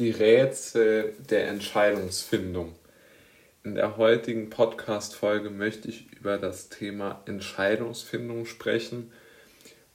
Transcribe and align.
Die 0.00 0.10
Rätsel 0.10 1.14
der 1.30 1.46
Entscheidungsfindung. 1.46 2.74
In 3.62 3.76
der 3.76 3.96
heutigen 3.96 4.50
Podcast-Folge 4.50 5.50
möchte 5.50 5.86
ich 5.86 6.10
über 6.18 6.36
das 6.36 6.68
Thema 6.68 7.22
Entscheidungsfindung 7.26 8.44
sprechen 8.44 9.12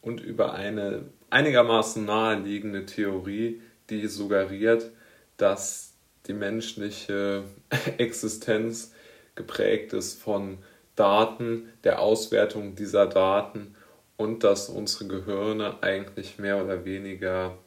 und 0.00 0.22
über 0.22 0.54
eine 0.54 1.02
einigermaßen 1.28 2.06
naheliegende 2.06 2.86
Theorie, 2.86 3.60
die 3.90 4.06
suggeriert, 4.06 4.90
dass 5.36 5.92
die 6.26 6.32
menschliche 6.32 7.44
Existenz 7.98 8.94
geprägt 9.34 9.92
ist 9.92 10.22
von 10.22 10.56
Daten, 10.96 11.68
der 11.84 12.00
Auswertung 12.00 12.76
dieser 12.76 13.06
Daten 13.06 13.74
und 14.16 14.42
dass 14.42 14.70
unsere 14.70 15.06
Gehirne 15.06 15.82
eigentlich 15.82 16.38
mehr 16.38 16.64
oder 16.64 16.86
weniger 16.86 17.58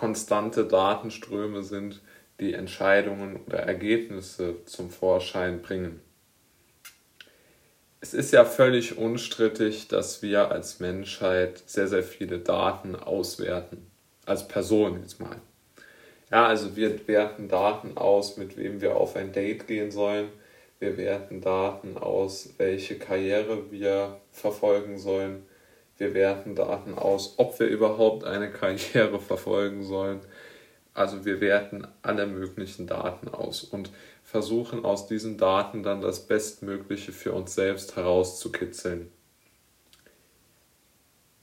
konstante 0.00 0.64
Datenströme 0.64 1.62
sind, 1.62 2.00
die 2.40 2.54
Entscheidungen 2.54 3.36
oder 3.46 3.58
Ergebnisse 3.58 4.64
zum 4.64 4.88
Vorschein 4.88 5.60
bringen. 5.60 6.00
Es 8.00 8.14
ist 8.14 8.32
ja 8.32 8.46
völlig 8.46 8.96
unstrittig, 8.96 9.88
dass 9.88 10.22
wir 10.22 10.50
als 10.50 10.80
Menschheit 10.80 11.62
sehr, 11.66 11.86
sehr 11.86 12.02
viele 12.02 12.38
Daten 12.38 12.96
auswerten. 12.96 13.90
Als 14.24 14.48
Person 14.48 15.00
jetzt 15.02 15.20
mal. 15.20 15.36
Ja, 16.30 16.46
also 16.46 16.76
wir 16.76 17.06
werten 17.06 17.48
Daten 17.48 17.98
aus, 17.98 18.38
mit 18.38 18.56
wem 18.56 18.80
wir 18.80 18.96
auf 18.96 19.16
ein 19.16 19.32
Date 19.32 19.66
gehen 19.66 19.90
sollen. 19.90 20.28
Wir 20.78 20.96
werten 20.96 21.42
Daten 21.42 21.98
aus, 21.98 22.54
welche 22.56 22.98
Karriere 22.98 23.70
wir 23.70 24.18
verfolgen 24.32 24.98
sollen. 24.98 25.42
Wir 26.00 26.14
werten 26.14 26.54
Daten 26.54 26.94
aus, 26.94 27.34
ob 27.36 27.60
wir 27.60 27.66
überhaupt 27.66 28.24
eine 28.24 28.50
Karriere 28.50 29.20
verfolgen 29.20 29.84
sollen. 29.84 30.20
Also 30.94 31.26
wir 31.26 31.42
werten 31.42 31.86
alle 32.00 32.26
möglichen 32.26 32.86
Daten 32.86 33.28
aus 33.28 33.62
und 33.62 33.90
versuchen 34.22 34.86
aus 34.86 35.08
diesen 35.08 35.36
Daten 35.36 35.82
dann 35.82 36.00
das 36.00 36.26
Bestmögliche 36.26 37.12
für 37.12 37.32
uns 37.32 37.54
selbst 37.54 37.96
herauszukitzeln. 37.96 39.12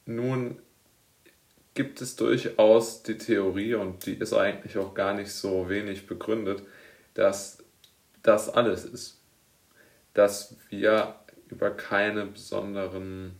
Nun 0.08 0.58
gibt 1.76 2.02
es 2.02 2.16
durchaus 2.16 3.04
die 3.04 3.20
Theorie, 3.20 3.76
und 3.76 4.08
die 4.08 4.16
ist 4.16 4.34
eigentlich 4.34 4.80
auch 4.80 4.95
gar 4.95 5.14
nicht 5.14 5.32
so 5.32 5.70
wenig 5.70 6.08
begründet, 6.08 6.64
dass 7.14 7.64
das 8.23 8.50
alles 8.50 8.86
ist. 8.86 9.22
Dass 10.16 10.56
wir 10.72 11.14
über 11.48 11.70
keine 11.70 12.26
besonderen 12.26 13.36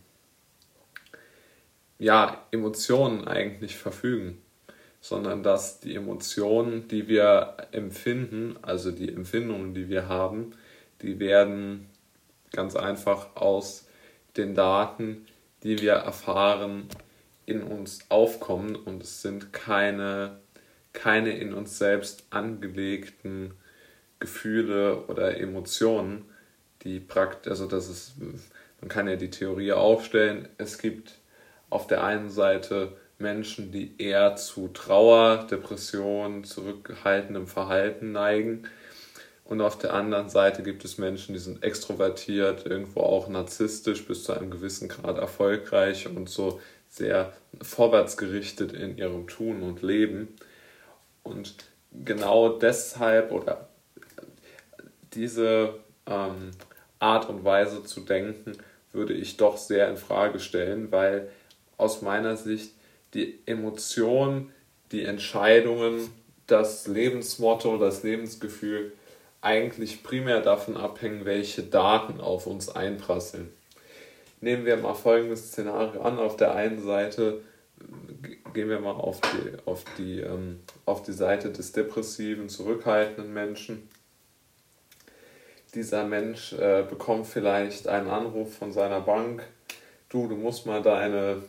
ja, 1.98 2.46
Emotionen 2.50 3.26
eigentlich 3.26 3.76
verfügen, 3.76 4.40
sondern 5.00 5.42
dass 5.42 5.80
die 5.80 5.94
Emotionen, 5.94 6.88
die 6.88 7.08
wir 7.08 7.56
empfinden, 7.72 8.56
also 8.62 8.90
die 8.90 9.12
Empfindungen, 9.12 9.74
die 9.74 9.88
wir 9.88 10.08
haben, 10.08 10.52
die 11.02 11.18
werden 11.18 11.88
ganz 12.52 12.76
einfach 12.76 13.36
aus 13.36 13.86
den 14.36 14.54
Daten, 14.54 15.26
die 15.62 15.80
wir 15.80 15.94
erfahren, 15.94 16.88
in 17.46 17.62
uns 17.62 18.00
aufkommen 18.10 18.76
und 18.76 19.02
es 19.02 19.22
sind 19.22 19.52
keine, 19.52 20.38
keine 20.92 21.36
in 21.38 21.54
uns 21.54 21.78
selbst 21.78 22.26
angelegten 22.30 23.54
Gefühle 24.18 25.04
oder 25.06 25.38
Emotionen, 25.38 26.26
die 26.82 27.00
praktisch, 27.00 27.50
also 27.50 27.66
das 27.66 27.88
ist, 27.88 28.14
man 28.80 28.88
kann 28.88 29.08
ja 29.08 29.16
die 29.16 29.30
Theorie 29.30 29.72
aufstellen, 29.72 30.48
es 30.58 30.78
gibt 30.78 31.14
auf 31.70 31.86
der 31.86 32.04
einen 32.04 32.30
Seite 32.30 32.96
Menschen, 33.18 33.72
die 33.72 33.94
eher 33.98 34.36
zu 34.36 34.68
Trauer, 34.68 35.46
Depression, 35.50 36.44
zurückhaltendem 36.44 37.46
Verhalten 37.46 38.12
neigen. 38.12 38.68
Und 39.44 39.60
auf 39.60 39.78
der 39.78 39.94
anderen 39.94 40.28
Seite 40.28 40.62
gibt 40.62 40.84
es 40.84 40.98
Menschen, 40.98 41.32
die 41.32 41.40
sind 41.40 41.64
extrovertiert, 41.64 42.66
irgendwo 42.66 43.00
auch 43.00 43.28
narzisstisch, 43.28 44.06
bis 44.06 44.24
zu 44.24 44.34
einem 44.34 44.50
gewissen 44.50 44.88
Grad 44.88 45.18
erfolgreich 45.18 46.06
und 46.06 46.28
so 46.28 46.60
sehr 46.88 47.32
vorwärtsgerichtet 47.60 48.72
in 48.72 48.98
ihrem 48.98 49.26
Tun 49.26 49.62
und 49.62 49.82
Leben. 49.82 50.28
Und 51.22 51.54
genau 52.04 52.50
deshalb 52.50 53.32
oder 53.32 53.68
diese 55.14 55.74
ähm, 56.06 56.50
Art 56.98 57.28
und 57.28 57.44
Weise 57.44 57.82
zu 57.84 58.00
denken, 58.00 58.52
würde 58.92 59.14
ich 59.14 59.36
doch 59.36 59.56
sehr 59.56 59.88
in 59.88 59.96
Frage 59.96 60.40
stellen, 60.40 60.90
weil 60.92 61.30
aus 61.78 62.02
meiner 62.02 62.36
Sicht 62.36 62.74
die 63.14 63.38
Emotionen, 63.46 64.52
die 64.92 65.04
Entscheidungen, 65.04 66.10
das 66.46 66.86
Lebensmotto, 66.86 67.78
das 67.78 68.02
Lebensgefühl 68.02 68.92
eigentlich 69.40 70.02
primär 70.02 70.40
davon 70.40 70.76
abhängen, 70.76 71.24
welche 71.24 71.62
Daten 71.62 72.20
auf 72.20 72.46
uns 72.46 72.68
einprasseln. 72.68 73.50
Nehmen 74.40 74.66
wir 74.66 74.76
mal 74.76 74.94
folgendes 74.94 75.48
Szenario 75.48 76.02
an. 76.02 76.18
Auf 76.18 76.36
der 76.36 76.54
einen 76.54 76.82
Seite 76.82 77.40
gehen 78.54 78.68
wir 78.68 78.80
mal 78.80 78.92
auf 78.92 79.20
die, 79.20 79.68
auf 79.68 79.84
die, 79.96 80.20
ähm, 80.20 80.60
auf 80.84 81.02
die 81.02 81.12
Seite 81.12 81.50
des 81.50 81.72
depressiven, 81.72 82.48
zurückhaltenden 82.48 83.32
Menschen. 83.32 83.88
Dieser 85.74 86.04
Mensch 86.04 86.52
äh, 86.54 86.84
bekommt 86.88 87.26
vielleicht 87.26 87.88
einen 87.88 88.08
Anruf 88.08 88.56
von 88.56 88.72
seiner 88.72 89.00
Bank, 89.00 89.46
du, 90.08 90.26
du 90.26 90.36
musst 90.36 90.66
mal 90.66 90.82
deine 90.82 91.42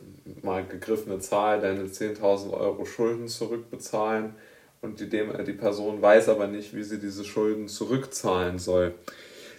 mal 0.43 0.65
gegriffene 0.65 1.19
Zahl, 1.19 1.61
deine 1.61 1.85
10.000 1.85 2.51
Euro 2.51 2.85
Schulden 2.85 3.27
zurückbezahlen. 3.27 4.35
Und 4.81 4.99
die, 4.99 5.09
dem, 5.09 5.31
die 5.45 5.53
Person 5.53 6.01
weiß 6.01 6.29
aber 6.29 6.47
nicht, 6.47 6.73
wie 6.73 6.83
sie 6.83 6.99
diese 6.99 7.25
Schulden 7.25 7.67
zurückzahlen 7.67 8.59
soll. 8.59 8.93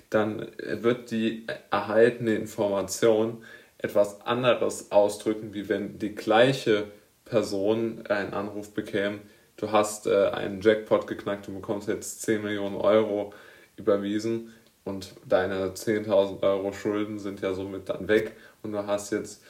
Dann 0.09 0.47
wird 0.59 1.11
die 1.11 1.47
erhaltene 1.71 2.35
Information 2.35 3.45
etwas 3.79 4.23
anderes 4.23 4.91
ausdrücken, 4.93 5.55
wie 5.55 5.69
wenn 5.69 5.99
die 5.99 6.15
gleiche 6.15 6.87
Person 7.25 8.07
einen 8.09 8.33
Anruf 8.33 8.75
bekäme, 8.75 9.21
du 9.57 9.71
hast 9.71 10.07
äh, 10.07 10.29
einen 10.31 10.61
Jackpot 10.61 11.07
geknackt 11.07 11.49
und 11.49 11.55
bekommst 11.55 11.89
jetzt 11.89 12.23
10 12.23 12.43
Millionen 12.43 12.77
Euro 12.77 13.33
überwiesen 13.77 14.53
und 14.91 15.15
deine 15.27 15.71
10.000 15.71 16.43
Euro 16.43 16.73
Schulden 16.73 17.19
sind 17.19 17.41
ja 17.41 17.55
somit 17.55 17.89
dann 17.89 18.07
weg 18.09 18.37
und 18.63 18.73
du 18.73 18.87
hast 18.87 19.13
jetzt 19.13 19.43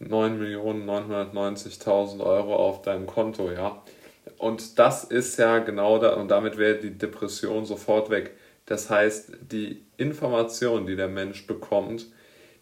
9.990.000 0.00 2.24
Euro 2.24 2.56
auf 2.56 2.80
deinem 2.82 3.06
Konto, 3.06 3.50
ja. 3.50 3.82
Und 4.38 4.78
das 4.78 5.04
ist 5.04 5.38
ja 5.38 5.58
genau 5.58 5.98
da, 5.98 6.14
und 6.14 6.28
damit 6.28 6.56
wäre 6.58 6.78
die 6.78 6.96
Depression 6.96 7.64
sofort 7.64 8.10
weg. 8.10 8.36
Das 8.66 8.90
heißt, 8.90 9.32
die 9.40 9.84
Information, 9.96 10.86
die 10.86 10.96
der 10.96 11.08
Mensch 11.08 11.46
bekommt, 11.46 12.06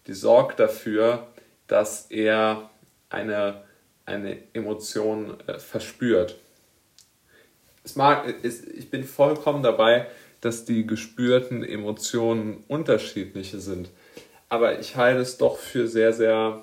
die 0.06 0.12
sorgt 0.12 0.60
dafür, 0.60 1.26
dass 1.66 2.10
er 2.10 2.70
eine, 3.08 3.64
eine 4.04 4.36
Emotion 4.52 5.38
äh, 5.46 5.58
verspürt. 5.58 6.36
Es 7.82 7.96
mag, 7.96 8.34
ich 8.42 8.91
bin 8.91 9.04
vollkommen 9.04 9.62
dabei, 9.62 10.06
dass 10.44 10.65
die 10.65 10.87
gespürten 10.87 11.65
Emotionen 11.65 12.65
unterschiedliche 12.69 13.60
sind 13.60 13.88
aber 14.55 14.78
ich 14.78 14.94
halte 14.94 15.21
es 15.21 15.37
doch 15.37 15.59
für 15.59 15.88
sehr, 15.88 16.12
sehr 16.12 16.62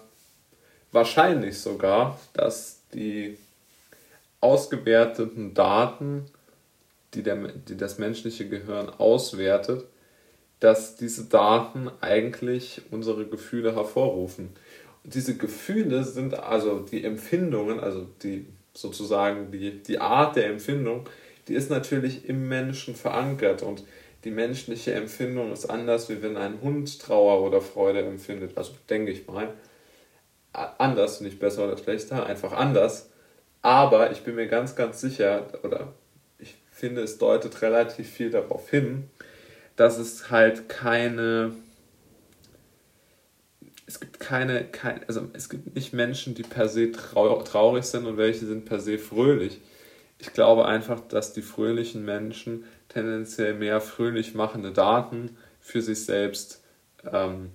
wahrscheinlich 0.94 1.60
sogar, 1.60 2.20
dass 2.32 2.80
die 2.94 3.38
ausgewerteten 4.40 5.54
Daten, 5.54 6.26
die, 7.14 7.22
der, 7.22 7.36
die 7.50 7.76
das 7.76 7.98
menschliche 7.98 8.48
Gehirn 8.48 8.90
auswertet, 8.90 9.84
dass 10.62 10.96
diese 10.96 11.26
Daten 11.26 11.92
eigentlich 12.00 12.82
unsere 12.92 13.26
Gefühle 13.26 13.76
hervorrufen. 13.76 14.52
Und 15.04 15.14
diese 15.14 15.36
Gefühle 15.36 16.06
sind 16.06 16.36
also 16.36 16.80
die 16.80 17.04
Empfindungen, 17.04 17.82
also 17.82 18.08
die 18.24 18.46
sozusagen 18.74 19.52
die, 19.52 19.84
die 19.84 20.00
Art 20.00 20.38
der 20.38 20.48
Empfindung, 20.48 21.10
die 21.52 21.58
ist 21.58 21.70
natürlich 21.70 22.30
im 22.30 22.48
Menschen 22.48 22.96
verankert 22.96 23.62
und 23.62 23.84
die 24.24 24.32
menschliche 24.32 24.94
Empfindung 24.94 25.52
ist 25.52 25.66
anders, 25.66 26.08
wie 26.08 26.22
wenn 26.22 26.38
ein 26.38 26.62
Hund 26.62 27.02
Trauer 27.02 27.46
oder 27.46 27.60
Freude 27.60 28.00
empfindet. 28.04 28.58
Also 28.58 28.72
denke 28.90 29.12
ich 29.12 29.28
mal. 29.28 29.54
Anders, 30.54 31.20
nicht 31.20 31.40
besser 31.40 31.66
oder 31.66 31.78
schlechter, 31.78 32.26
einfach 32.26 32.54
anders. 32.54 33.10
Aber 33.62 34.12
ich 34.12 34.22
bin 34.22 34.36
mir 34.36 34.48
ganz, 34.48 34.78
ganz 34.78 35.02
sicher, 35.02 35.48
oder 35.64 35.94
ich 36.40 36.56
finde, 36.72 37.02
es 37.02 37.18
deutet 37.18 37.62
relativ 37.62 38.10
viel 38.10 38.30
darauf 38.30 38.70
hin, 38.70 39.10
dass 39.76 39.98
es 39.98 40.32
halt 40.32 40.70
keine. 40.70 41.52
Es 43.88 44.00
gibt 44.00 44.22
keine, 44.22 44.64
kein, 44.64 45.02
also 45.06 45.28
es 45.34 45.50
gibt 45.50 45.76
nicht 45.76 45.92
Menschen, 45.92 46.34
die 46.34 46.44
per 46.44 46.70
se 46.70 46.94
traurig 46.94 47.84
sind 47.84 48.06
und 48.06 48.16
welche 48.16 48.46
sind 48.46 48.64
per 48.64 48.80
se 48.80 48.98
fröhlich. 48.98 49.60
Ich 50.22 50.34
glaube 50.34 50.66
einfach, 50.66 51.00
dass 51.00 51.34
die 51.34 51.42
fröhlichen 51.42 52.06
Menschen 52.06 52.66
tendenziell 52.90 53.56
mehr 53.56 53.82
fröhlich 53.82 54.36
machende 54.36 54.72
Daten 54.72 55.36
für 55.60 55.82
sich 55.82 56.06
selbst 56.06 56.64
ähm, 57.12 57.50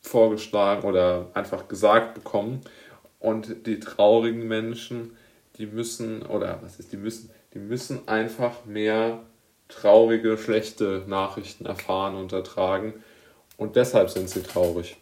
vorgeschlagen 0.00 0.88
oder 0.88 1.30
einfach 1.34 1.68
gesagt 1.68 2.14
bekommen. 2.14 2.62
Und 3.20 3.68
die 3.68 3.78
traurigen 3.78 4.48
Menschen, 4.48 5.16
die 5.56 5.66
müssen, 5.66 6.22
oder 6.22 6.58
was 6.62 6.80
ist, 6.80 6.90
die 6.90 6.96
müssen, 6.96 7.30
die 7.54 7.60
müssen 7.60 8.08
einfach 8.08 8.64
mehr 8.64 9.22
traurige, 9.68 10.36
schlechte 10.36 11.04
Nachrichten 11.06 11.64
erfahren 11.64 12.16
und 12.16 12.32
ertragen. 12.32 12.94
Und 13.56 13.76
deshalb 13.76 14.10
sind 14.10 14.28
sie 14.28 14.42
traurig. 14.42 14.96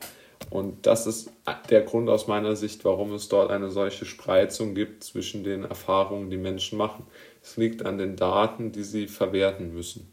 Und 0.52 0.86
das 0.86 1.06
ist 1.06 1.32
der 1.70 1.80
Grund 1.80 2.10
aus 2.10 2.26
meiner 2.26 2.56
Sicht, 2.56 2.84
warum 2.84 3.14
es 3.14 3.28
dort 3.28 3.50
eine 3.50 3.70
solche 3.70 4.04
Spreizung 4.04 4.74
gibt 4.74 5.02
zwischen 5.02 5.44
den 5.44 5.64
Erfahrungen, 5.64 6.28
die 6.28 6.36
Menschen 6.36 6.76
machen. 6.76 7.06
Es 7.42 7.56
liegt 7.56 7.86
an 7.86 7.96
den 7.96 8.16
Daten, 8.16 8.70
die 8.70 8.82
sie 8.82 9.06
verwerten 9.06 9.72
müssen. 9.72 10.12